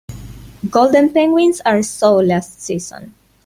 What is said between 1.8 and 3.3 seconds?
so last season.